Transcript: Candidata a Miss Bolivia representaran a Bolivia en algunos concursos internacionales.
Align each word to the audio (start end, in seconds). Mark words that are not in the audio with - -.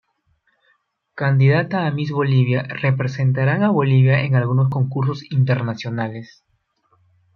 Candidata 1.13 1.85
a 1.85 1.91
Miss 1.91 2.09
Bolivia 2.11 2.63
representaran 2.63 3.61
a 3.61 3.69
Bolivia 3.69 4.21
en 4.23 4.33
algunos 4.35 4.67
concursos 4.71 5.31
internacionales. 5.31 6.43